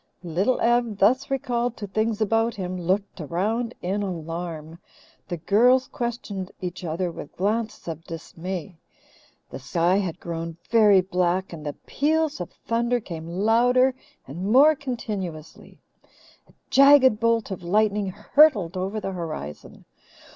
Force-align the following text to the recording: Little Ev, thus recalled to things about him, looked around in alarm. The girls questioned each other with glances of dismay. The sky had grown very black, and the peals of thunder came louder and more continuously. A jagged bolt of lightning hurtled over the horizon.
Little 0.23 0.59
Ev, 0.61 0.97
thus 0.97 1.29
recalled 1.29 1.77
to 1.77 1.85
things 1.85 2.21
about 2.21 2.55
him, 2.55 2.75
looked 2.75 3.21
around 3.21 3.75
in 3.83 4.01
alarm. 4.01 4.79
The 5.27 5.37
girls 5.37 5.87
questioned 5.89 6.49
each 6.59 6.83
other 6.83 7.11
with 7.11 7.37
glances 7.37 7.87
of 7.87 8.03
dismay. 8.05 8.79
The 9.51 9.59
sky 9.59 9.97
had 9.97 10.19
grown 10.19 10.57
very 10.71 11.01
black, 11.01 11.53
and 11.53 11.63
the 11.63 11.73
peals 11.85 12.41
of 12.41 12.49
thunder 12.51 12.99
came 12.99 13.27
louder 13.27 13.93
and 14.27 14.51
more 14.51 14.73
continuously. 14.75 15.77
A 16.49 16.53
jagged 16.71 17.19
bolt 17.19 17.51
of 17.51 17.61
lightning 17.61 18.07
hurtled 18.09 18.75
over 18.75 18.99
the 18.99 19.11
horizon. 19.11 19.85